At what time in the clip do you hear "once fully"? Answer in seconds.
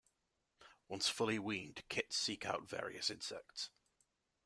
0.87-1.37